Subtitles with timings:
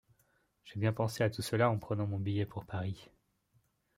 [0.63, 3.11] J'ai bien pensé à tout cela en prenant mon billet pour Paris.